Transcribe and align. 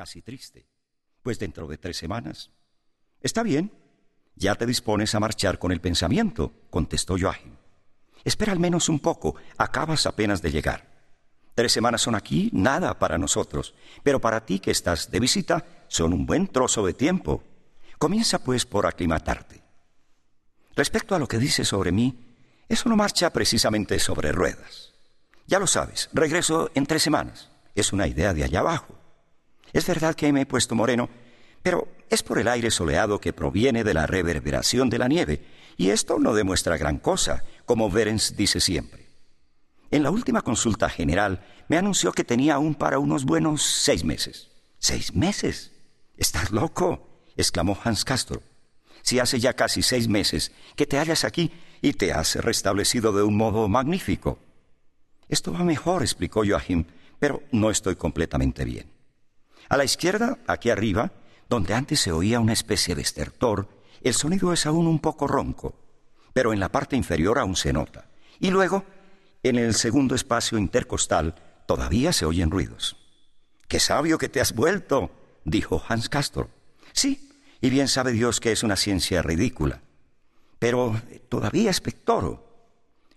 casi 0.00 0.22
triste. 0.22 0.66
Pues 1.22 1.38
dentro 1.38 1.66
de 1.66 1.76
tres 1.76 1.98
semanas. 1.98 2.50
Está 3.20 3.42
bien. 3.42 3.70
Ya 4.34 4.54
te 4.54 4.64
dispones 4.64 5.14
a 5.14 5.20
marchar 5.20 5.58
con 5.58 5.72
el 5.72 5.82
pensamiento, 5.82 6.54
contestó 6.70 7.16
Joachim. 7.20 7.54
Espera 8.24 8.52
al 8.52 8.58
menos 8.58 8.88
un 8.88 8.98
poco, 8.98 9.34
acabas 9.58 10.06
apenas 10.06 10.40
de 10.40 10.52
llegar. 10.52 10.88
Tres 11.54 11.72
semanas 11.72 12.00
son 12.00 12.14
aquí 12.14 12.48
nada 12.54 12.98
para 12.98 13.18
nosotros, 13.18 13.74
pero 14.02 14.22
para 14.22 14.46
ti 14.46 14.58
que 14.58 14.70
estás 14.70 15.10
de 15.10 15.20
visita 15.20 15.66
son 15.88 16.14
un 16.14 16.24
buen 16.24 16.48
trozo 16.48 16.86
de 16.86 16.94
tiempo. 16.94 17.44
Comienza 17.98 18.38
pues 18.38 18.64
por 18.64 18.86
aclimatarte. 18.86 19.62
Respecto 20.76 21.14
a 21.14 21.18
lo 21.18 21.28
que 21.28 21.36
dices 21.36 21.68
sobre 21.68 21.92
mí, 21.92 22.36
eso 22.70 22.88
no 22.88 22.96
marcha 22.96 23.28
precisamente 23.34 23.98
sobre 23.98 24.32
ruedas. 24.32 24.94
Ya 25.46 25.58
lo 25.58 25.66
sabes, 25.66 26.08
regreso 26.14 26.70
en 26.74 26.86
tres 26.86 27.02
semanas. 27.02 27.50
Es 27.74 27.92
una 27.92 28.06
idea 28.06 28.32
de 28.32 28.44
allá 28.44 28.60
abajo. 28.60 28.99
Es 29.72 29.86
verdad 29.86 30.14
que 30.14 30.32
me 30.32 30.42
he 30.42 30.46
puesto 30.46 30.74
moreno, 30.74 31.08
pero 31.62 31.88
es 32.08 32.22
por 32.22 32.38
el 32.38 32.48
aire 32.48 32.70
soleado 32.70 33.20
que 33.20 33.32
proviene 33.32 33.84
de 33.84 33.94
la 33.94 34.06
reverberación 34.06 34.90
de 34.90 34.98
la 34.98 35.08
nieve, 35.08 35.44
y 35.76 35.90
esto 35.90 36.18
no 36.18 36.34
demuestra 36.34 36.76
gran 36.76 36.98
cosa, 36.98 37.44
como 37.64 37.90
Berens 37.90 38.36
dice 38.36 38.60
siempre. 38.60 39.08
En 39.90 40.02
la 40.02 40.10
última 40.10 40.42
consulta 40.42 40.88
general 40.88 41.44
me 41.68 41.76
anunció 41.76 42.12
que 42.12 42.24
tenía 42.24 42.54
aún 42.54 42.74
para 42.74 42.98
unos 42.98 43.24
buenos 43.24 43.62
seis 43.62 44.04
meses. 44.04 44.50
¿Seis 44.78 45.14
meses? 45.14 45.72
¿Estás 46.16 46.50
loco? 46.50 47.08
exclamó 47.36 47.78
Hans 47.82 48.04
Castro. 48.04 48.42
Si 49.02 49.18
hace 49.18 49.40
ya 49.40 49.54
casi 49.54 49.82
seis 49.82 50.08
meses 50.08 50.52
que 50.76 50.86
te 50.86 50.98
hallas 50.98 51.24
aquí 51.24 51.50
y 51.80 51.94
te 51.94 52.12
has 52.12 52.36
restablecido 52.36 53.12
de 53.12 53.22
un 53.22 53.36
modo 53.36 53.68
magnífico. 53.68 54.38
Esto 55.28 55.52
va 55.52 55.64
mejor, 55.64 56.02
explicó 56.02 56.42
Joachim, 56.46 56.84
pero 57.18 57.42
no 57.52 57.70
estoy 57.70 57.96
completamente 57.96 58.64
bien. 58.64 58.99
A 59.68 59.76
la 59.76 59.84
izquierda, 59.84 60.38
aquí 60.46 60.70
arriba, 60.70 61.12
donde 61.48 61.74
antes 61.74 62.00
se 62.00 62.12
oía 62.12 62.40
una 62.40 62.52
especie 62.52 62.94
de 62.94 63.02
estertor, 63.02 63.68
el 64.02 64.14
sonido 64.14 64.52
es 64.52 64.66
aún 64.66 64.86
un 64.86 64.98
poco 64.98 65.26
ronco, 65.26 65.74
pero 66.32 66.52
en 66.52 66.60
la 66.60 66.70
parte 66.70 66.96
inferior 66.96 67.38
aún 67.38 67.56
se 67.56 67.72
nota. 67.72 68.08
Y 68.38 68.50
luego, 68.50 68.84
en 69.42 69.56
el 69.56 69.74
segundo 69.74 70.14
espacio 70.14 70.58
intercostal, 70.58 71.34
todavía 71.66 72.12
se 72.12 72.24
oyen 72.24 72.50
ruidos. 72.50 72.96
¡Qué 73.68 73.80
sabio 73.80 74.18
que 74.18 74.28
te 74.28 74.40
has 74.40 74.54
vuelto! 74.54 75.10
dijo 75.44 75.82
Hans 75.88 76.08
Castor. 76.08 76.48
Sí, 76.92 77.30
y 77.60 77.70
bien 77.70 77.88
sabe 77.88 78.12
Dios 78.12 78.40
que 78.40 78.52
es 78.52 78.62
una 78.62 78.76
ciencia 78.76 79.22
ridícula. 79.22 79.82
Pero 80.58 81.00
todavía 81.28 81.70
es 81.70 81.80
pectoro. 81.80 82.46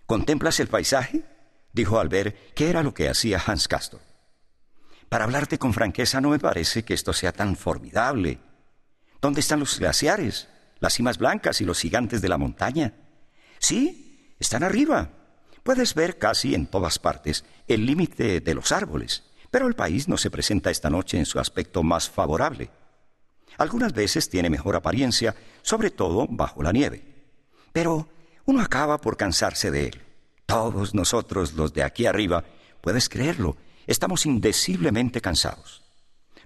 ¿Contemplas 0.06 0.60
el 0.60 0.68
paisaje? 0.68 1.24
dijo 1.72 1.98
al 1.98 2.08
ver 2.08 2.52
qué 2.54 2.70
era 2.70 2.82
lo 2.82 2.94
que 2.94 3.08
hacía 3.08 3.42
Hans 3.44 3.68
Castor. 3.68 4.00
Para 5.08 5.24
hablarte 5.24 5.58
con 5.58 5.72
franqueza, 5.72 6.20
no 6.20 6.30
me 6.30 6.38
parece 6.38 6.84
que 6.84 6.94
esto 6.94 7.12
sea 7.12 7.32
tan 7.32 7.56
formidable. 7.56 8.38
¿Dónde 9.20 9.40
están 9.40 9.60
los 9.60 9.78
glaciares, 9.78 10.48
las 10.80 10.94
cimas 10.94 11.18
blancas 11.18 11.60
y 11.60 11.64
los 11.64 11.80
gigantes 11.80 12.20
de 12.20 12.28
la 12.28 12.38
montaña? 12.38 12.94
Sí, 13.58 14.34
están 14.38 14.62
arriba. 14.62 15.10
Puedes 15.62 15.94
ver 15.94 16.18
casi 16.18 16.54
en 16.54 16.66
todas 16.66 16.98
partes 16.98 17.44
el 17.66 17.86
límite 17.86 18.40
de 18.40 18.54
los 18.54 18.72
árboles, 18.72 19.24
pero 19.50 19.66
el 19.66 19.74
país 19.74 20.08
no 20.08 20.18
se 20.18 20.30
presenta 20.30 20.70
esta 20.70 20.90
noche 20.90 21.16
en 21.18 21.26
su 21.26 21.38
aspecto 21.38 21.82
más 21.82 22.10
favorable. 22.10 22.70
Algunas 23.56 23.92
veces 23.92 24.28
tiene 24.28 24.50
mejor 24.50 24.76
apariencia, 24.76 25.34
sobre 25.62 25.90
todo 25.90 26.26
bajo 26.28 26.62
la 26.62 26.72
nieve. 26.72 27.02
Pero 27.72 28.08
uno 28.44 28.60
acaba 28.60 28.98
por 28.98 29.16
cansarse 29.16 29.70
de 29.70 29.86
él. 29.86 30.02
Todos 30.44 30.94
nosotros, 30.94 31.54
los 31.54 31.72
de 31.72 31.82
aquí 31.82 32.06
arriba, 32.06 32.44
puedes 32.80 33.08
creerlo, 33.08 33.56
estamos 33.86 34.26
indeciblemente 34.26 35.20
cansados. 35.20 35.82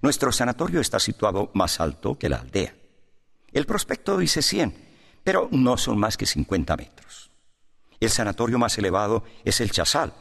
Nuestro 0.01 0.33
sanatorio 0.33 0.81
está 0.81 1.01
situado 1.01 1.51
más 1.55 1.81
alto 1.81 2.19
que 2.19 2.29
la 2.29 2.39
aldea. 2.39 2.75
El 3.53 3.67
prospecto 3.67 4.19
dice 4.19 4.43
100, 4.43 4.75
pero 5.25 5.49
no 5.51 5.77
son 5.77 5.99
más 5.99 6.17
que 6.17 6.27
50 6.27 6.77
metros. 6.77 7.31
El 8.01 8.11
sanatorio 8.11 8.59
más 8.59 8.79
elevado 8.79 9.25
es 9.45 9.61
el 9.61 9.71
Chazalp. 9.71 10.15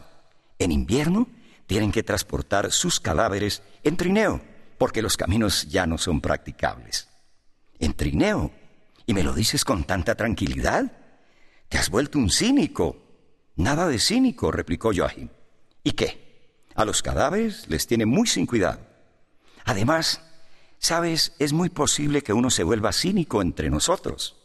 En 0.57 0.71
invierno 0.71 1.27
tienen 1.67 1.91
que 1.91 2.03
transportar 2.03 2.71
sus 2.71 2.99
cadáveres 2.99 3.61
en 3.83 3.97
trineo 3.97 4.41
porque 4.77 5.01
los 5.01 5.17
caminos 5.17 5.67
ya 5.67 5.85
no 5.85 5.97
son 5.97 6.21
practicables. 6.21 7.07
En 7.79 7.93
trineo. 7.93 8.51
¿Y 9.05 9.13
me 9.13 9.23
lo 9.23 9.33
dices 9.33 9.63
con 9.63 9.83
tanta 9.85 10.15
tranquilidad? 10.15 10.91
Te 11.69 11.77
has 11.77 11.89
vuelto 11.89 12.19
un 12.19 12.29
cínico. 12.29 12.97
Nada 13.55 13.87
de 13.87 13.99
cínico, 13.99 14.51
replicó 14.51 14.91
Joachim. 14.95 15.29
¿Y 15.83 15.91
qué? 15.93 16.26
A 16.77 16.85
los 16.85 17.01
cadáveres 17.01 17.67
les 17.69 17.87
tiene 17.87 18.05
muy 18.05 18.27
sin 18.27 18.45
cuidado. 18.45 18.79
Además, 19.65 20.21
sabes, 20.77 21.33
es 21.39 21.51
muy 21.51 21.69
posible 21.69 22.21
que 22.21 22.33
uno 22.33 22.51
se 22.51 22.63
vuelva 22.63 22.93
cínico 22.93 23.41
entre 23.41 23.71
nosotros. 23.71 24.35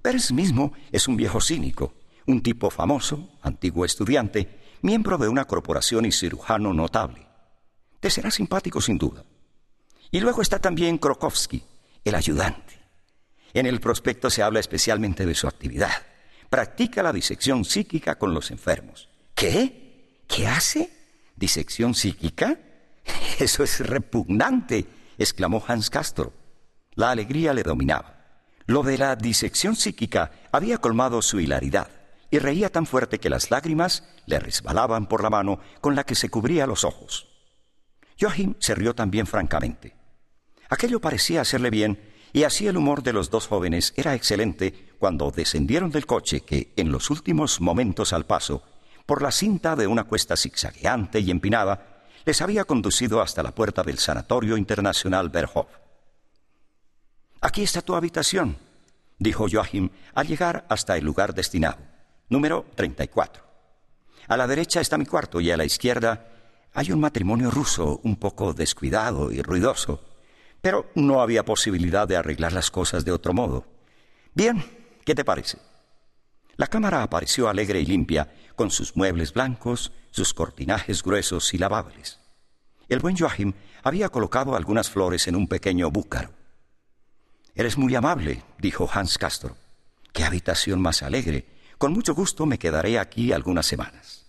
Pérez 0.00 0.30
mismo 0.30 0.72
es 0.92 1.08
un 1.08 1.16
viejo 1.16 1.40
cínico, 1.40 1.94
un 2.26 2.44
tipo 2.44 2.70
famoso, 2.70 3.28
antiguo 3.42 3.84
estudiante, 3.84 4.48
miembro 4.82 5.18
de 5.18 5.26
una 5.26 5.46
corporación 5.46 6.06
y 6.06 6.12
cirujano 6.12 6.72
notable. 6.72 7.26
Te 7.98 8.08
será 8.08 8.30
simpático 8.30 8.80
sin 8.80 8.96
duda. 8.96 9.24
Y 10.12 10.20
luego 10.20 10.42
está 10.42 10.60
también 10.60 10.96
Krokowski, 10.96 11.64
el 12.04 12.14
ayudante. 12.14 12.78
En 13.52 13.66
el 13.66 13.80
prospecto 13.80 14.30
se 14.30 14.44
habla 14.44 14.60
especialmente 14.60 15.26
de 15.26 15.34
su 15.34 15.48
actividad. 15.48 16.06
Practica 16.48 17.02
la 17.02 17.12
disección 17.12 17.64
psíquica 17.64 18.16
con 18.16 18.32
los 18.32 18.52
enfermos. 18.52 19.08
¿Qué? 19.34 20.22
¿Qué 20.28 20.46
hace? 20.46 20.97
¿Disección 21.38 21.94
psíquica? 21.94 22.58
Eso 23.38 23.62
es 23.62 23.78
repugnante, 23.78 24.86
exclamó 25.18 25.62
Hans 25.66 25.88
Castro. 25.88 26.32
La 26.94 27.12
alegría 27.12 27.54
le 27.54 27.62
dominaba. 27.62 28.16
Lo 28.66 28.82
de 28.82 28.98
la 28.98 29.14
disección 29.14 29.76
psíquica 29.76 30.32
había 30.50 30.78
colmado 30.78 31.22
su 31.22 31.38
hilaridad 31.38 31.88
y 32.30 32.40
reía 32.40 32.70
tan 32.70 32.86
fuerte 32.86 33.20
que 33.20 33.30
las 33.30 33.52
lágrimas 33.52 34.02
le 34.26 34.40
resbalaban 34.40 35.06
por 35.06 35.22
la 35.22 35.30
mano 35.30 35.60
con 35.80 35.94
la 35.94 36.04
que 36.04 36.16
se 36.16 36.28
cubría 36.28 36.66
los 36.66 36.82
ojos. 36.82 37.28
Joachim 38.20 38.56
se 38.58 38.74
rió 38.74 38.94
también 38.94 39.26
francamente. 39.26 39.94
Aquello 40.68 41.00
parecía 41.00 41.42
hacerle 41.42 41.70
bien, 41.70 42.00
y 42.32 42.42
así 42.42 42.66
el 42.66 42.76
humor 42.76 43.04
de 43.04 43.12
los 43.12 43.30
dos 43.30 43.46
jóvenes 43.46 43.94
era 43.96 44.14
excelente 44.14 44.90
cuando 44.98 45.30
descendieron 45.30 45.90
del 45.92 46.04
coche 46.04 46.40
que, 46.40 46.72
en 46.76 46.90
los 46.90 47.10
últimos 47.10 47.60
momentos 47.60 48.12
al 48.12 48.26
paso, 48.26 48.64
por 49.08 49.22
la 49.22 49.32
cinta 49.32 49.74
de 49.74 49.86
una 49.86 50.04
cuesta 50.04 50.36
zigzagueante 50.36 51.20
y 51.20 51.30
empinada, 51.30 52.04
les 52.26 52.42
había 52.42 52.66
conducido 52.66 53.22
hasta 53.22 53.42
la 53.42 53.54
puerta 53.54 53.82
del 53.82 53.98
Sanatorio 53.98 54.58
Internacional 54.58 55.30
Berhof. 55.30 55.66
Aquí 57.40 57.62
está 57.62 57.80
tu 57.80 57.94
habitación, 57.94 58.58
dijo 59.18 59.46
Joachim 59.50 59.88
al 60.12 60.26
llegar 60.26 60.66
hasta 60.68 60.98
el 60.98 61.06
lugar 61.06 61.32
destinado, 61.32 61.78
número 62.28 62.66
34. 62.74 63.42
A 64.28 64.36
la 64.36 64.46
derecha 64.46 64.82
está 64.82 64.98
mi 64.98 65.06
cuarto 65.06 65.40
y 65.40 65.50
a 65.50 65.56
la 65.56 65.64
izquierda 65.64 66.26
hay 66.74 66.92
un 66.92 67.00
matrimonio 67.00 67.50
ruso 67.50 68.02
un 68.04 68.16
poco 68.16 68.52
descuidado 68.52 69.32
y 69.32 69.40
ruidoso 69.40 70.04
pero 70.60 70.90
no 70.94 71.22
había 71.22 71.44
posibilidad 71.44 72.06
de 72.06 72.16
arreglar 72.16 72.52
las 72.52 72.70
cosas 72.70 73.04
de 73.04 73.12
otro 73.12 73.32
modo. 73.32 73.64
Bien, 74.34 74.62
¿qué 75.04 75.14
te 75.14 75.24
parece? 75.24 75.58
La 76.58 76.66
cámara 76.66 77.04
apareció 77.04 77.48
alegre 77.48 77.80
y 77.80 77.86
limpia, 77.86 78.34
con 78.56 78.72
sus 78.72 78.96
muebles 78.96 79.32
blancos, 79.32 79.92
sus 80.10 80.34
cortinajes 80.34 81.04
gruesos 81.04 81.54
y 81.54 81.58
lavables. 81.58 82.18
El 82.88 82.98
buen 82.98 83.16
Joachim 83.16 83.52
había 83.84 84.08
colocado 84.08 84.56
algunas 84.56 84.90
flores 84.90 85.28
en 85.28 85.36
un 85.36 85.46
pequeño 85.46 85.88
búcaro. 85.92 86.30
Eres 87.54 87.78
muy 87.78 87.94
amable, 87.94 88.42
dijo 88.58 88.90
Hans 88.92 89.18
Castro. 89.18 89.56
Qué 90.12 90.24
habitación 90.24 90.82
más 90.82 91.04
alegre. 91.04 91.46
Con 91.78 91.92
mucho 91.92 92.12
gusto 92.12 92.44
me 92.44 92.58
quedaré 92.58 92.98
aquí 92.98 93.32
algunas 93.32 93.66
semanas. 93.66 94.26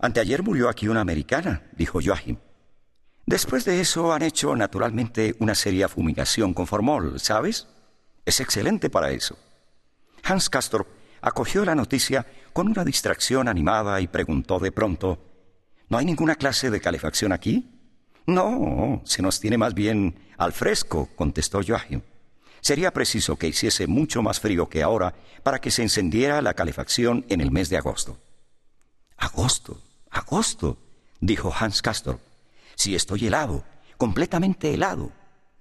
Anteayer 0.00 0.42
murió 0.42 0.70
aquí 0.70 0.88
una 0.88 1.02
americana, 1.02 1.68
dijo 1.72 2.00
Joachim. 2.02 2.38
Después 3.26 3.66
de 3.66 3.82
eso 3.82 4.14
han 4.14 4.22
hecho 4.22 4.56
naturalmente 4.56 5.36
una 5.40 5.54
seria 5.54 5.88
fumigación 5.88 6.54
con 6.54 6.66
formol, 6.66 7.20
¿sabes? 7.20 7.68
Es 8.24 8.40
excelente 8.40 8.88
para 8.88 9.10
eso. 9.10 9.36
Hans 10.24 10.48
Castor 10.48 10.86
acogió 11.20 11.64
la 11.64 11.74
noticia 11.74 12.26
con 12.52 12.68
una 12.68 12.84
distracción 12.84 13.48
animada 13.48 14.00
y 14.00 14.06
preguntó 14.08 14.58
de 14.58 14.72
pronto, 14.72 15.28
¿No 15.88 15.96
hay 15.96 16.04
ninguna 16.04 16.34
clase 16.34 16.70
de 16.70 16.80
calefacción 16.80 17.32
aquí? 17.32 17.70
No, 18.26 19.00
se 19.04 19.22
nos 19.22 19.40
tiene 19.40 19.56
más 19.56 19.72
bien 19.72 20.18
al 20.36 20.52
fresco, 20.52 21.08
contestó 21.16 21.60
Joachim. 21.66 22.02
Sería 22.60 22.92
preciso 22.92 23.36
que 23.36 23.48
hiciese 23.48 23.86
mucho 23.86 24.20
más 24.22 24.38
frío 24.38 24.68
que 24.68 24.82
ahora 24.82 25.14
para 25.42 25.60
que 25.60 25.70
se 25.70 25.82
encendiera 25.82 26.42
la 26.42 26.52
calefacción 26.52 27.24
en 27.30 27.40
el 27.40 27.50
mes 27.50 27.70
de 27.70 27.78
agosto. 27.78 28.18
Agosto, 29.16 29.80
agosto, 30.10 30.76
dijo 31.20 31.54
Hans 31.58 31.80
Castor. 31.80 32.20
Si 32.74 32.94
estoy 32.94 33.26
helado, 33.26 33.64
completamente 33.96 34.74
helado. 34.74 35.10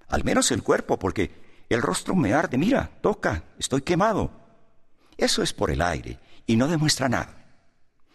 Al 0.10 0.26
menos 0.26 0.52
el 0.52 0.62
cuerpo, 0.62 1.00
porque 1.00 1.32
el 1.70 1.82
rostro 1.82 2.16
me 2.16 2.34
arde. 2.34 2.58
Mira, 2.58 2.92
toca, 3.02 3.44
estoy 3.58 3.82
quemado. 3.82 4.32
Eso 5.18 5.42
es 5.42 5.54
por 5.54 5.72
el 5.72 5.82
aire 5.82 6.20
y 6.46 6.56
no 6.56 6.68
demuestra 6.68 7.10
nada. 7.10 7.46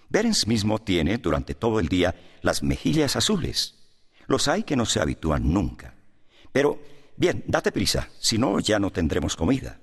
Berens 0.08 0.46
mismo 0.46 0.78
tiene 0.78 1.18
durante 1.18 1.54
todo 1.54 1.80
el 1.80 1.88
día 1.88 2.14
las 2.42 2.62
mejillas 2.62 3.16
azules. 3.16 3.76
Los 4.26 4.46
hay 4.46 4.62
que 4.62 4.76
no 4.76 4.84
se 4.84 5.00
habitúan 5.00 5.52
nunca. 5.52 5.94
Pero, 6.52 6.80
bien, 7.16 7.44
date 7.46 7.72
prisa, 7.72 8.08
si 8.20 8.38
no 8.38 8.60
ya 8.60 8.78
no 8.78 8.92
tendremos 8.92 9.36
comida. 9.36 9.80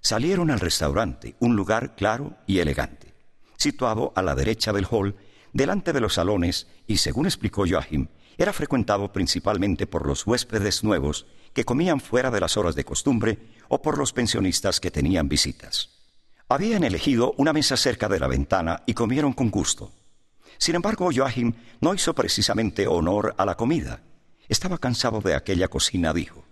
Salieron 0.00 0.50
al 0.50 0.60
restaurante, 0.60 1.36
un 1.38 1.56
lugar 1.56 1.94
claro 1.94 2.36
y 2.46 2.58
elegante, 2.58 3.14
situado 3.56 4.12
a 4.16 4.22
la 4.22 4.34
derecha 4.34 4.72
del 4.72 4.86
hall, 4.90 5.16
delante 5.52 5.92
de 5.92 6.00
los 6.00 6.14
salones, 6.14 6.66
y 6.86 6.98
según 6.98 7.26
explicó 7.26 7.64
Joachim, 7.68 8.08
era 8.36 8.52
frecuentado 8.52 9.12
principalmente 9.12 9.86
por 9.86 10.06
los 10.06 10.26
huéspedes 10.26 10.84
nuevos 10.84 11.26
que 11.52 11.64
comían 11.64 12.00
fuera 12.00 12.30
de 12.30 12.40
las 12.40 12.56
horas 12.56 12.74
de 12.74 12.84
costumbre 12.84 13.38
o 13.68 13.82
por 13.82 13.98
los 13.98 14.12
pensionistas 14.12 14.78
que 14.78 14.90
tenían 14.90 15.28
visitas. 15.28 15.97
Habían 16.50 16.82
elegido 16.82 17.34
una 17.36 17.52
mesa 17.52 17.76
cerca 17.76 18.08
de 18.08 18.18
la 18.18 18.26
ventana 18.26 18.82
y 18.86 18.94
comieron 18.94 19.34
con 19.34 19.50
gusto. 19.50 19.92
Sin 20.56 20.74
embargo, 20.74 21.10
Joachim 21.14 21.52
no 21.80 21.92
hizo 21.92 22.14
precisamente 22.14 22.86
honor 22.86 23.34
a 23.36 23.44
la 23.44 23.54
comida. 23.54 24.00
Estaba 24.48 24.78
cansado 24.78 25.20
de 25.20 25.34
aquella 25.34 25.68
cocina, 25.68 26.14
dijo. 26.14 26.44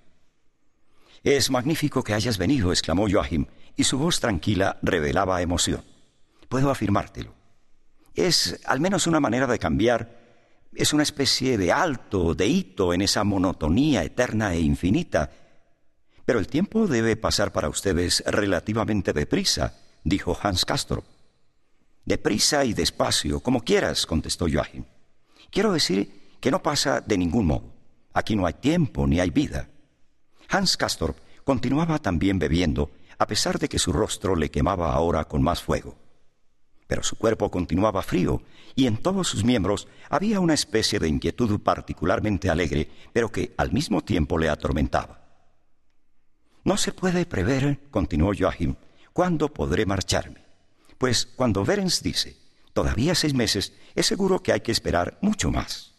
Es 1.24 1.50
magnífico 1.50 2.04
que 2.04 2.12
hayas 2.12 2.36
venido, 2.36 2.72
exclamó 2.72 3.08
Joachim, 3.10 3.46
y 3.74 3.84
su 3.84 3.98
voz 3.98 4.20
tranquila 4.20 4.78
revelaba 4.82 5.40
emoción. 5.40 5.82
Puedo 6.50 6.70
afirmártelo. 6.70 7.34
Es 8.14 8.60
al 8.66 8.80
menos 8.80 9.06
una 9.06 9.18
manera 9.18 9.46
de 9.46 9.58
cambiar, 9.58 10.20
es 10.74 10.92
una 10.92 11.04
especie 11.04 11.56
de 11.56 11.72
alto, 11.72 12.34
de 12.34 12.46
hito 12.46 12.92
en 12.92 13.00
esa 13.00 13.24
monotonía 13.24 14.04
eterna 14.04 14.52
e 14.52 14.60
infinita. 14.60 15.32
Pero 16.26 16.38
el 16.38 16.48
tiempo 16.48 16.86
debe 16.86 17.16
pasar 17.16 17.50
para 17.50 17.70
ustedes 17.70 18.22
relativamente 18.26 19.14
deprisa, 19.14 19.85
dijo 20.06 20.38
Hans 20.40 20.64
Castorp. 20.64 21.04
Deprisa 22.04 22.64
y 22.64 22.72
despacio, 22.72 23.40
como 23.40 23.62
quieras, 23.62 24.06
contestó 24.06 24.46
Joachim. 24.50 24.84
Quiero 25.50 25.72
decir 25.72 26.36
que 26.40 26.52
no 26.52 26.62
pasa 26.62 27.00
de 27.00 27.18
ningún 27.18 27.46
modo. 27.46 27.74
Aquí 28.14 28.36
no 28.36 28.46
hay 28.46 28.54
tiempo 28.54 29.06
ni 29.06 29.18
hay 29.18 29.30
vida. 29.30 29.68
Hans 30.48 30.76
Castorp 30.76 31.16
continuaba 31.42 31.98
también 31.98 32.38
bebiendo, 32.38 32.92
a 33.18 33.26
pesar 33.26 33.58
de 33.58 33.68
que 33.68 33.80
su 33.80 33.92
rostro 33.92 34.36
le 34.36 34.50
quemaba 34.50 34.92
ahora 34.92 35.24
con 35.24 35.42
más 35.42 35.60
fuego. 35.60 35.96
Pero 36.86 37.02
su 37.02 37.16
cuerpo 37.16 37.50
continuaba 37.50 38.00
frío, 38.02 38.42
y 38.76 38.86
en 38.86 38.98
todos 38.98 39.26
sus 39.26 39.42
miembros 39.42 39.88
había 40.08 40.38
una 40.38 40.54
especie 40.54 41.00
de 41.00 41.08
inquietud 41.08 41.60
particularmente 41.60 42.48
alegre, 42.48 42.88
pero 43.12 43.32
que 43.32 43.54
al 43.56 43.72
mismo 43.72 44.04
tiempo 44.04 44.38
le 44.38 44.48
atormentaba. 44.48 45.20
No 46.62 46.76
se 46.76 46.92
puede 46.92 47.26
prever, 47.26 47.80
continuó 47.90 48.32
Joachim, 48.38 48.76
cuándo 49.16 49.48
podré 49.48 49.86
marcharme. 49.86 50.44
Pues 50.98 51.24
cuando 51.24 51.64
Berens 51.64 52.02
dice, 52.02 52.36
todavía 52.74 53.14
seis 53.14 53.32
meses, 53.32 53.72
es 53.94 54.04
seguro 54.04 54.42
que 54.42 54.52
hay 54.52 54.60
que 54.60 54.72
esperar 54.72 55.16
mucho 55.22 55.50
más. 55.50 55.94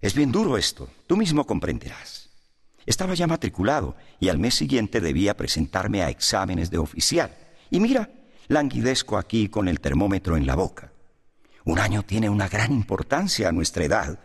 Es 0.00 0.14
bien 0.14 0.32
duro 0.32 0.58
esto, 0.58 0.90
tú 1.06 1.16
mismo 1.16 1.46
comprenderás. 1.46 2.30
Estaba 2.84 3.14
ya 3.14 3.28
matriculado 3.28 3.94
y 4.18 4.28
al 4.28 4.40
mes 4.40 4.56
siguiente 4.56 5.00
debía 5.00 5.36
presentarme 5.36 6.02
a 6.02 6.10
exámenes 6.10 6.68
de 6.68 6.78
oficial. 6.78 7.32
Y 7.70 7.78
mira, 7.78 8.10
languidezco 8.48 9.16
aquí 9.16 9.48
con 9.48 9.68
el 9.68 9.78
termómetro 9.78 10.36
en 10.36 10.46
la 10.46 10.56
boca. 10.56 10.92
Un 11.64 11.78
año 11.78 12.02
tiene 12.02 12.28
una 12.28 12.48
gran 12.48 12.72
importancia 12.72 13.48
a 13.48 13.52
nuestra 13.52 13.84
edad 13.84 14.18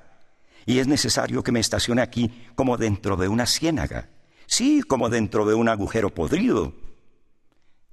y 0.66 0.80
es 0.80 0.88
necesario 0.88 1.44
que 1.44 1.52
me 1.52 1.60
estacione 1.60 2.02
aquí 2.02 2.32
como 2.56 2.78
dentro 2.78 3.16
de 3.16 3.28
una 3.28 3.46
ciénaga, 3.46 4.10
sí, 4.48 4.82
como 4.82 5.10
dentro 5.10 5.46
de 5.46 5.54
un 5.54 5.70
agujero 5.70 6.10
podrido. 6.16 6.85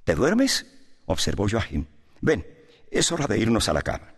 ¿Te 0.05 0.15
duermes? 0.15 0.67
observó 1.07 1.47
Joachim. 1.49 1.87
Ven, 2.21 2.47
es 2.91 3.13
hora 3.13 3.27
de 3.27 3.39
irnos 3.39 3.69
a 3.69 3.73
la 3.73 3.83
cama. 3.83 4.15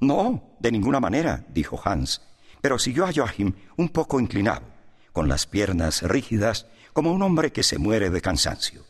No, 0.00 0.56
de 0.60 0.72
ninguna 0.72 1.00
manera, 1.00 1.44
dijo 1.48 1.80
Hans, 1.84 2.22
pero 2.60 2.78
siguió 2.78 3.04
a 3.04 3.12
Joachim 3.12 3.52
un 3.76 3.88
poco 3.88 4.20
inclinado, 4.20 4.62
con 5.12 5.28
las 5.28 5.46
piernas 5.46 6.02
rígidas, 6.02 6.66
como 6.92 7.12
un 7.12 7.22
hombre 7.22 7.52
que 7.52 7.62
se 7.62 7.78
muere 7.78 8.10
de 8.10 8.20
cansancio. 8.20 8.84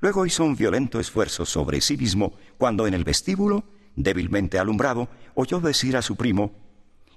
Luego 0.00 0.26
hizo 0.26 0.44
un 0.44 0.56
violento 0.56 0.98
esfuerzo 0.98 1.44
sobre 1.44 1.80
sí 1.80 1.96
mismo 1.96 2.34
cuando 2.58 2.86
en 2.86 2.94
el 2.94 3.04
vestíbulo, 3.04 3.64
débilmente 3.96 4.58
alumbrado, 4.58 5.08
oyó 5.34 5.60
decir 5.60 5.96
a 5.96 6.02
su 6.02 6.16
primo, 6.16 6.52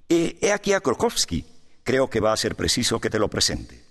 He, 0.09 0.51
aquí 0.51 0.73
a 0.73 0.81
Krokowski. 0.81 1.45
Creo 1.83 2.09
que 2.09 2.19
va 2.19 2.33
a 2.33 2.37
ser 2.37 2.55
preciso 2.55 2.99
que 2.99 3.09
te 3.09 3.19
lo 3.19 3.29
presente. 3.29 3.83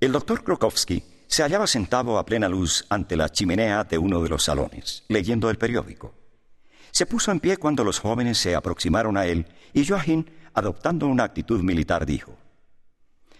El 0.00 0.12
doctor 0.12 0.42
Krokowski 0.42 1.04
se 1.32 1.42
hallaba 1.42 1.66
sentado 1.66 2.18
a 2.18 2.26
plena 2.26 2.46
luz 2.46 2.84
ante 2.90 3.16
la 3.16 3.30
chimenea 3.30 3.84
de 3.84 3.96
uno 3.96 4.22
de 4.22 4.28
los 4.28 4.44
salones, 4.44 5.04
leyendo 5.08 5.48
el 5.48 5.56
periódico. 5.56 6.12
Se 6.90 7.06
puso 7.06 7.32
en 7.32 7.40
pie 7.40 7.56
cuando 7.56 7.84
los 7.84 8.00
jóvenes 8.00 8.36
se 8.36 8.54
aproximaron 8.54 9.16
a 9.16 9.24
él 9.24 9.46
y 9.72 9.86
Joachim, 9.86 10.26
adoptando 10.52 11.06
una 11.06 11.24
actitud 11.24 11.62
militar, 11.62 12.04
dijo, 12.04 12.36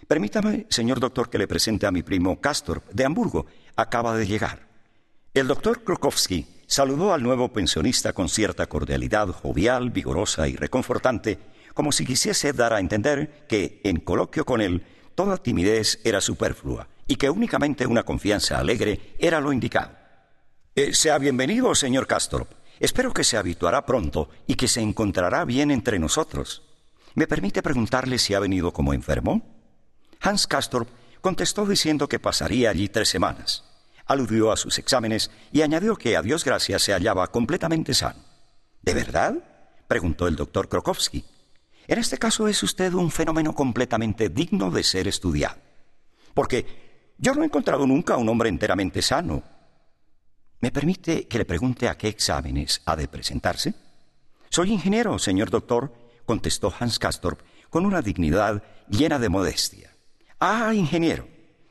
Permítame, 0.07 0.65
señor 0.71 0.99
doctor, 0.99 1.29
que 1.29 1.37
le 1.37 1.47
presente 1.47 1.85
a 1.85 1.91
mi 1.91 2.01
primo 2.01 2.41
Castor, 2.41 2.81
de 2.91 3.05
Hamburgo. 3.05 3.45
Acaba 3.75 4.17
de 4.17 4.25
llegar. 4.25 4.67
El 5.35 5.45
doctor 5.45 5.83
Krokowski 5.83 6.47
saludó 6.65 7.13
al 7.13 7.21
nuevo 7.21 7.53
pensionista 7.53 8.11
con 8.13 8.27
cierta 8.27 8.65
cordialidad 8.65 9.27
jovial, 9.27 9.91
vigorosa 9.91 10.47
y 10.47 10.55
reconfortante, 10.55 11.37
como 11.75 11.91
si 11.91 12.07
quisiese 12.07 12.53
dar 12.53 12.73
a 12.73 12.79
entender 12.79 13.45
que, 13.47 13.81
en 13.83 13.97
coloquio 13.97 14.45
con 14.45 14.61
él, 14.61 14.83
toda 15.13 15.37
timidez 15.37 15.99
era 16.03 16.21
superflua 16.21 16.87
y 17.07 17.15
que 17.15 17.29
únicamente 17.29 17.85
una 17.85 18.03
confianza 18.03 18.59
alegre 18.59 19.15
era 19.19 19.39
lo 19.39 19.51
indicado. 19.51 19.91
Eh, 20.75 20.93
sea 20.93 21.17
bienvenido, 21.17 21.75
señor 21.75 22.07
Castorp. 22.07 22.51
Espero 22.79 23.13
que 23.13 23.23
se 23.23 23.37
habituará 23.37 23.85
pronto 23.85 24.29
y 24.47 24.55
que 24.55 24.67
se 24.67 24.81
encontrará 24.81 25.45
bien 25.45 25.71
entre 25.71 25.99
nosotros. 25.99 26.63
¿Me 27.15 27.27
permite 27.27 27.61
preguntarle 27.61 28.17
si 28.17 28.33
ha 28.33 28.39
venido 28.39 28.73
como 28.73 28.93
enfermo? 28.93 29.41
Hans 30.19 30.47
Castorp 30.47 30.89
contestó 31.21 31.65
diciendo 31.65 32.09
que 32.09 32.19
pasaría 32.19 32.69
allí 32.69 32.89
tres 32.89 33.09
semanas. 33.09 33.63
Aludió 34.05 34.51
a 34.51 34.57
sus 34.57 34.79
exámenes 34.79 35.31
y 35.51 35.61
añadió 35.61 35.95
que 35.95 36.17
a 36.17 36.21
Dios 36.21 36.43
gracias 36.43 36.81
se 36.81 36.93
hallaba 36.93 37.27
completamente 37.27 37.93
sano. 37.93 38.19
¿De 38.81 38.93
verdad? 38.93 39.35
preguntó 39.87 40.27
el 40.27 40.35
doctor 40.35 40.67
Krokowski. 40.67 41.23
En 41.87 41.99
este 41.99 42.17
caso 42.17 42.47
es 42.47 42.63
usted 42.63 42.93
un 42.93 43.11
fenómeno 43.11 43.53
completamente 43.53 44.29
digno 44.29 44.71
de 44.71 44.83
ser 44.83 45.07
estudiado. 45.07 45.57
Porque 46.33 46.92
yo 47.23 47.33
no 47.33 47.43
he 47.43 47.45
encontrado 47.45 47.87
nunca 47.87 48.15
a 48.15 48.17
un 48.17 48.27
hombre 48.27 48.49
enteramente 48.49 49.01
sano. 49.01 49.43
¿Me 50.59 50.71
permite 50.71 51.25
que 51.25 51.37
le 51.37 51.45
pregunte 51.45 51.87
a 51.87 51.97
qué 51.97 52.09
exámenes 52.09 52.81
ha 52.85 52.97
de 52.97 53.07
presentarse? 53.07 53.73
Soy 54.49 54.73
ingeniero, 54.73 55.17
señor 55.17 55.49
doctor, 55.49 55.93
contestó 56.25 56.73
Hans 56.77 56.99
Castorp 56.99 57.39
con 57.69 57.85
una 57.85 58.01
dignidad 58.01 58.61
llena 58.89 59.19
de 59.19 59.29
modestia. 59.29 59.95
Ah, 60.37 60.73
ingeniero. 60.73 61.25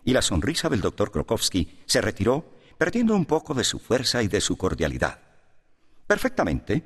Y 0.07 0.15
la 0.15 0.23
sonrisa 0.23 0.71
del 0.71 0.81
doctor 0.81 1.13
Krokowski 1.13 1.81
se 1.85 2.01
retiró, 2.01 2.47
perdiendo 2.79 3.15
un 3.15 3.27
poco 3.27 3.53
de 3.53 3.65
su 3.65 3.79
fuerza 3.79 4.23
y 4.23 4.29
de 4.29 4.41
su 4.41 4.57
cordialidad. 4.57 5.21
Perfectamente. 6.07 6.83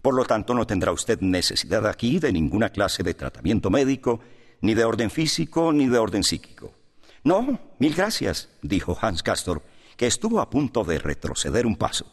Por 0.00 0.14
lo 0.14 0.24
tanto, 0.24 0.54
no 0.54 0.68
tendrá 0.68 0.92
usted 0.92 1.18
necesidad 1.20 1.84
aquí 1.88 2.20
de 2.20 2.32
ninguna 2.32 2.68
clase 2.68 3.02
de 3.02 3.14
tratamiento 3.14 3.70
médico, 3.70 4.20
ni 4.60 4.74
de 4.74 4.84
orden 4.84 5.10
físico, 5.10 5.72
ni 5.72 5.88
de 5.88 5.98
orden 5.98 6.22
psíquico. 6.22 6.83
No, 7.24 7.58
mil 7.78 7.94
gracias, 7.94 8.50
dijo 8.60 8.98
Hans 9.00 9.22
Castor, 9.22 9.62
que 9.96 10.06
estuvo 10.06 10.40
a 10.40 10.50
punto 10.50 10.84
de 10.84 10.98
retroceder 10.98 11.66
un 11.66 11.76
paso. 11.76 12.06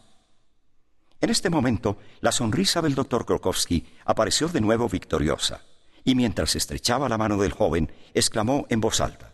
En 1.20 1.30
este 1.30 1.50
momento, 1.50 1.98
la 2.22 2.32
sonrisa 2.32 2.82
del 2.82 2.96
doctor 2.96 3.26
Krokowski 3.26 3.86
apareció 4.06 4.48
de 4.48 4.62
nuevo 4.62 4.88
victoriosa, 4.88 5.66
y 6.06 6.16
mientras 6.16 6.56
estrechaba 6.56 7.10
la 7.10 7.18
mano 7.18 7.38
del 7.38 7.52
joven, 7.52 7.92
exclamó 8.14 8.66
en 8.70 8.80
voz 8.80 9.02
alta: 9.02 9.34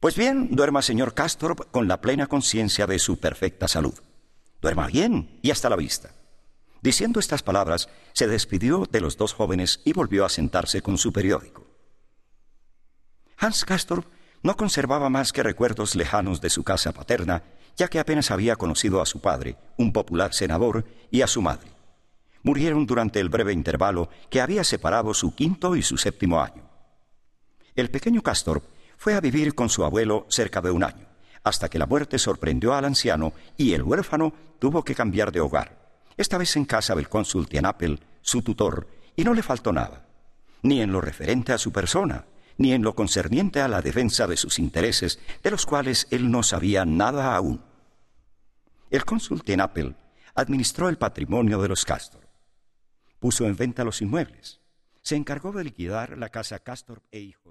Pues 0.00 0.16
bien, 0.16 0.54
duerma, 0.54 0.82
señor 0.82 1.14
Castor, 1.14 1.68
con 1.70 1.88
la 1.88 2.02
plena 2.02 2.26
conciencia 2.26 2.86
de 2.86 2.98
su 2.98 3.18
perfecta 3.18 3.66
salud. 3.66 3.98
Duerma 4.60 4.86
bien 4.86 5.40
y 5.42 5.50
hasta 5.50 5.70
la 5.70 5.76
vista. 5.76 6.14
Diciendo 6.82 7.20
estas 7.20 7.42
palabras, 7.42 7.88
se 8.12 8.28
despidió 8.28 8.86
de 8.90 9.00
los 9.00 9.16
dos 9.16 9.32
jóvenes 9.32 9.80
y 9.86 9.94
volvió 9.94 10.26
a 10.26 10.28
sentarse 10.28 10.82
con 10.82 10.98
su 10.98 11.12
periódico. 11.12 11.66
Hans 13.38 13.64
Castor 13.64 14.04
no 14.44 14.58
conservaba 14.58 15.08
más 15.08 15.32
que 15.32 15.42
recuerdos 15.42 15.96
lejanos 15.96 16.42
de 16.42 16.50
su 16.50 16.64
casa 16.64 16.92
paterna, 16.92 17.42
ya 17.76 17.88
que 17.88 17.98
apenas 17.98 18.30
había 18.30 18.56
conocido 18.56 19.00
a 19.00 19.06
su 19.06 19.20
padre, 19.20 19.56
un 19.78 19.90
popular 19.90 20.34
senador, 20.34 20.84
y 21.10 21.22
a 21.22 21.26
su 21.26 21.40
madre. 21.40 21.70
Murieron 22.42 22.84
durante 22.84 23.20
el 23.20 23.30
breve 23.30 23.54
intervalo 23.54 24.10
que 24.28 24.42
había 24.42 24.62
separado 24.62 25.14
su 25.14 25.34
quinto 25.34 25.76
y 25.76 25.82
su 25.82 25.96
séptimo 25.96 26.42
año. 26.42 26.62
El 27.74 27.90
pequeño 27.90 28.22
Castor 28.22 28.62
fue 28.98 29.14
a 29.14 29.20
vivir 29.20 29.54
con 29.54 29.70
su 29.70 29.82
abuelo 29.82 30.26
cerca 30.28 30.60
de 30.60 30.70
un 30.70 30.84
año, 30.84 31.06
hasta 31.42 31.70
que 31.70 31.78
la 31.78 31.86
muerte 31.86 32.18
sorprendió 32.18 32.74
al 32.74 32.84
anciano 32.84 33.32
y 33.56 33.72
el 33.72 33.82
huérfano 33.82 34.34
tuvo 34.58 34.84
que 34.84 34.94
cambiar 34.94 35.32
de 35.32 35.40
hogar, 35.40 36.02
esta 36.18 36.36
vez 36.36 36.54
en 36.56 36.66
casa 36.66 36.94
del 36.94 37.08
cónsul 37.08 37.48
Tianapel, 37.48 37.98
su 38.20 38.42
tutor, 38.42 38.88
y 39.16 39.24
no 39.24 39.32
le 39.32 39.42
faltó 39.42 39.72
nada, 39.72 40.04
ni 40.60 40.82
en 40.82 40.92
lo 40.92 41.00
referente 41.00 41.54
a 41.54 41.58
su 41.58 41.72
persona, 41.72 42.26
ni 42.56 42.72
en 42.72 42.82
lo 42.82 42.94
concerniente 42.94 43.60
a 43.60 43.68
la 43.68 43.82
defensa 43.82 44.26
de 44.26 44.36
sus 44.36 44.58
intereses, 44.58 45.18
de 45.42 45.50
los 45.50 45.66
cuales 45.66 46.06
él 46.10 46.30
no 46.30 46.42
sabía 46.42 46.84
nada 46.84 47.34
aún. 47.34 47.62
El 48.90 49.04
cónsul 49.04 49.42
Tenapel 49.42 49.96
administró 50.34 50.88
el 50.88 50.98
patrimonio 50.98 51.60
de 51.60 51.68
los 51.68 51.84
Castor. 51.84 52.28
Puso 53.18 53.46
en 53.46 53.56
venta 53.56 53.84
los 53.84 54.02
inmuebles. 54.02 54.60
se 55.02 55.16
encargó 55.16 55.52
de 55.52 55.64
liquidar 55.64 56.16
la 56.16 56.30
casa 56.30 56.58
Castor 56.60 57.02
e 57.10 57.20
Hijos. 57.20 57.44